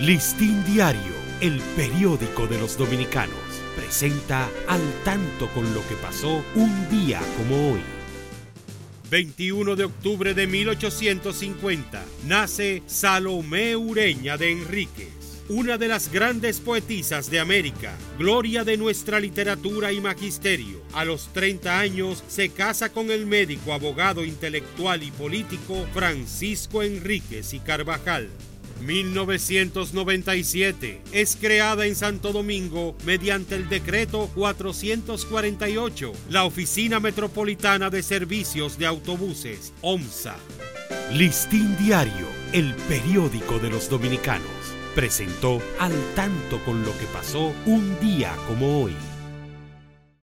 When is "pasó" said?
5.94-6.44, 47.12-47.52